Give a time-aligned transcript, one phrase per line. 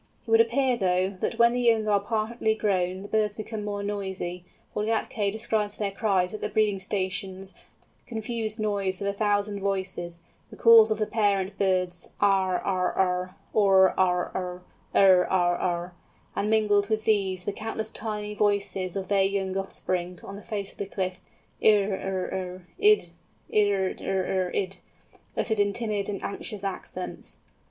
[0.25, 3.83] It would appear, though, that when the young are partly grown the birds become more
[3.83, 4.43] noisy,
[4.73, 9.13] for Gätke describes their cries at the breeding stations as a "confused noise of a
[9.13, 12.17] thousand voices, the calls of the parent birds—arr
[12.61, 14.61] r r r, orr r r r,
[14.95, 15.93] err r r r,
[16.35, 20.71] and mingled with these the countless tiny voices of their young offspring on the face
[20.71, 23.11] of the cliff—irr r r idd,
[23.53, 27.37] irr r r idd—uttered in timid and anxious accents."